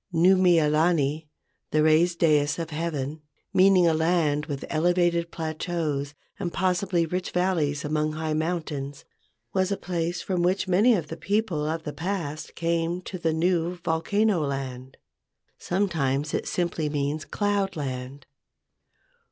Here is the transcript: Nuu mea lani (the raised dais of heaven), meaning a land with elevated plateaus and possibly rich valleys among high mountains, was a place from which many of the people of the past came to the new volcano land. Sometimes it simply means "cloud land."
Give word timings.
Nuu 0.11 0.35
mea 0.35 0.67
lani 0.67 1.29
(the 1.69 1.83
raised 1.83 2.17
dais 2.17 2.57
of 2.57 2.71
heaven), 2.71 3.21
meaning 3.53 3.87
a 3.87 3.93
land 3.93 4.47
with 4.47 4.65
elevated 4.67 5.29
plateaus 5.31 6.15
and 6.39 6.51
possibly 6.51 7.05
rich 7.05 7.29
valleys 7.29 7.85
among 7.85 8.13
high 8.13 8.33
mountains, 8.33 9.05
was 9.53 9.71
a 9.71 9.77
place 9.77 10.19
from 10.19 10.41
which 10.41 10.67
many 10.67 10.95
of 10.95 11.09
the 11.09 11.17
people 11.17 11.67
of 11.67 11.83
the 11.83 11.93
past 11.93 12.55
came 12.55 12.99
to 13.03 13.19
the 13.19 13.31
new 13.31 13.75
volcano 13.75 14.39
land. 14.43 14.97
Sometimes 15.59 16.33
it 16.33 16.47
simply 16.47 16.89
means 16.89 17.23
"cloud 17.23 17.75
land." 17.75 18.25